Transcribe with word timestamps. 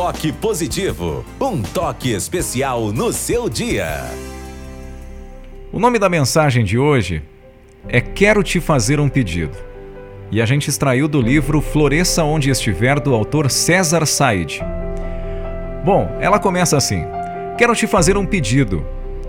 toque 0.00 0.32
positivo, 0.32 1.26
um 1.38 1.60
toque 1.60 2.10
especial 2.10 2.90
no 2.90 3.12
seu 3.12 3.50
dia. 3.50 4.02
O 5.70 5.78
nome 5.78 5.98
da 5.98 6.08
mensagem 6.08 6.64
de 6.64 6.78
hoje 6.78 7.22
é 7.86 8.00
Quero 8.00 8.42
te 8.42 8.60
fazer 8.60 8.98
um 8.98 9.10
pedido. 9.10 9.58
E 10.30 10.40
a 10.40 10.46
gente 10.46 10.70
extraiu 10.70 11.06
do 11.06 11.20
livro 11.20 11.60
Floresça 11.60 12.24
Onde 12.24 12.48
Estiver, 12.48 12.98
do 12.98 13.14
autor 13.14 13.50
César 13.50 14.06
Said. 14.06 14.62
Bom, 15.84 16.08
ela 16.18 16.38
começa 16.38 16.78
assim: 16.78 17.04
Quero 17.58 17.76
te 17.76 17.86
fazer 17.86 18.16
um 18.16 18.24
pedido. 18.24 18.82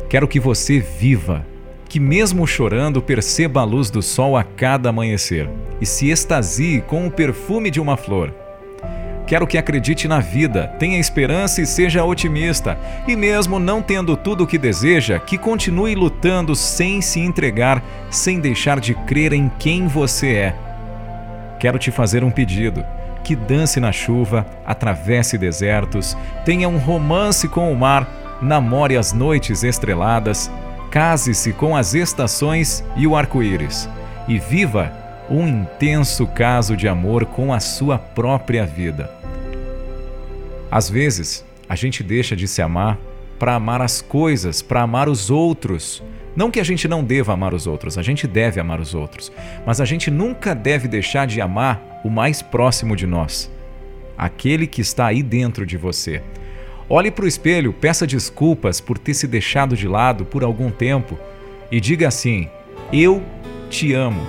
Quero 0.10 0.26
que 0.26 0.40
você 0.40 0.80
viva, 0.80 1.46
que 1.90 2.00
mesmo 2.00 2.48
chorando 2.48 3.02
perceba 3.02 3.60
a 3.60 3.66
luz 3.66 3.90
do 3.90 4.02
sol 4.02 4.38
a 4.38 4.44
cada 4.46 4.88
amanhecer 4.88 5.50
e 5.82 5.86
se 5.86 6.10
extasie 6.10 6.80
com 6.80 7.06
o 7.06 7.12
perfume 7.12 7.70
de 7.70 7.82
uma 7.82 7.98
flor. 7.98 8.41
Quero 9.32 9.48
que 9.48 9.58
acredite 9.58 10.10
na 10.10 10.20
vida, 10.20 10.68
tenha 10.78 11.00
esperança 11.00 11.62
e 11.62 11.66
seja 11.66 12.04
otimista, 12.04 12.78
e 13.08 13.16
mesmo 13.16 13.62
não 13.62 13.82
tendo 13.82 14.18
tudo 14.18 14.44
o 14.44 14.46
que 14.46 14.58
deseja, 14.58 15.20
que 15.20 15.38
continue 15.38 15.96
lutando 15.96 16.54
sem 16.54 17.00
se 17.00 17.22
entregar, 17.22 17.82
sem 18.10 18.42
deixar 18.42 18.82
de 18.82 18.94
crer 18.94 19.32
em 19.32 19.50
quem 19.58 19.88
você 19.88 20.34
é. 20.34 20.56
Quero 21.62 21.80
te 21.80 21.92
fazer 21.92 22.26
um 22.26 22.30
pedido 22.30 22.86
que 23.24 23.34
dance 23.34 23.80
na 23.80 23.94
chuva, 23.94 24.46
atravesse 24.66 25.38
desertos, 25.38 26.18
tenha 26.44 26.68
um 26.68 26.78
romance 26.78 27.48
com 27.48 27.72
o 27.72 27.78
mar, 27.78 28.38
namore 28.42 28.98
as 28.98 29.14
noites 29.14 29.64
estreladas, 29.64 30.52
case-se 30.92 31.54
com 31.54 31.74
as 31.74 31.94
estações 31.94 32.84
e 32.98 33.08
o 33.08 33.16
arco-íris 33.16 33.88
e 34.28 34.38
viva 34.38 34.92
um 35.30 35.48
intenso 35.48 36.28
caso 36.28 36.76
de 36.76 36.90
amor 36.90 37.24
com 37.24 37.54
a 37.54 37.62
sua 37.62 37.98
própria 37.98 38.66
vida. 38.66 39.21
Às 40.72 40.90
vezes, 40.90 41.46
a 41.68 41.76
gente 41.76 42.02
deixa 42.02 42.34
de 42.34 42.48
se 42.48 42.62
amar 42.62 42.98
para 43.38 43.56
amar 43.56 43.82
as 43.82 44.02
coisas, 44.02 44.62
para 44.62 44.82
amar 44.82 45.10
os 45.10 45.30
outros. 45.30 46.02
Não 46.36 46.50
que 46.50 46.60
a 46.60 46.64
gente 46.64 46.88
não 46.88 47.04
deva 47.04 47.34
amar 47.34 47.54
os 47.54 47.68
outros, 47.68 47.98
a 47.98 48.02
gente 48.02 48.26
deve 48.26 48.60
amar 48.60 48.80
os 48.80 48.96
outros, 48.96 49.32
mas 49.66 49.82
a 49.82 49.86
gente 49.86 50.10
nunca 50.10 50.56
deve 50.56 50.88
deixar 50.88 51.28
de 51.28 51.42
amar 51.42 52.00
o 52.06 52.10
mais 52.10 52.42
próximo 52.42 52.96
de 52.96 53.06
nós, 53.06 53.52
aquele 54.18 54.66
que 54.66 54.80
está 54.80 55.08
aí 55.08 55.22
dentro 55.22 55.66
de 55.66 55.76
você. 55.76 56.22
Olhe 56.88 57.12
para 57.12 57.26
o 57.26 57.28
espelho, 57.28 57.74
peça 57.74 58.08
desculpas 58.08 58.80
por 58.80 58.98
ter 58.98 59.14
se 59.14 59.28
deixado 59.28 59.76
de 59.76 59.88
lado 59.88 60.24
por 60.24 60.44
algum 60.44 60.72
tempo 60.72 61.18
e 61.72 61.82
diga 61.82 62.08
assim: 62.08 62.50
Eu 62.94 63.24
te 63.70 63.94
amo. 63.94 64.22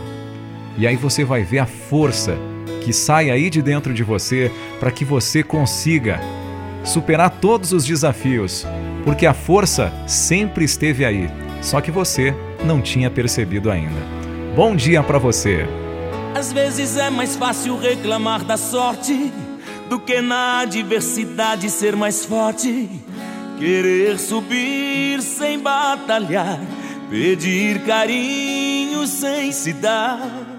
E 0.76 0.86
aí 0.86 0.96
você 0.96 1.24
vai 1.24 1.42
ver 1.42 1.58
a 1.58 1.66
força 1.66 2.36
que 2.82 2.92
sai 2.92 3.30
aí 3.30 3.48
de 3.48 3.62
dentro 3.62 3.94
de 3.94 4.02
você 4.02 4.50
para 4.80 4.90
que 4.90 5.04
você 5.04 5.42
consiga 5.42 6.20
superar 6.84 7.30
todos 7.30 7.72
os 7.72 7.84
desafios, 7.84 8.66
porque 9.04 9.26
a 9.26 9.34
força 9.34 9.92
sempre 10.06 10.64
esteve 10.64 11.04
aí, 11.04 11.30
só 11.60 11.80
que 11.80 11.90
você 11.90 12.34
não 12.64 12.80
tinha 12.80 13.10
percebido 13.10 13.70
ainda. 13.70 14.00
Bom 14.56 14.74
dia 14.74 15.02
para 15.02 15.18
você. 15.18 15.66
Às 16.34 16.52
vezes 16.52 16.96
é 16.96 17.10
mais 17.10 17.36
fácil 17.36 17.76
reclamar 17.78 18.44
da 18.44 18.56
sorte 18.56 19.32
do 19.88 20.00
que 20.00 20.20
na 20.20 20.60
adversidade 20.60 21.70
ser 21.70 21.94
mais 21.94 22.24
forte. 22.24 22.88
Querer 23.58 24.18
subir 24.18 25.22
sem 25.22 25.58
batalhar, 25.58 26.58
pedir 27.08 27.80
carinho 27.84 29.06
sem 29.06 29.52
se 29.52 29.72
dar 29.72 30.51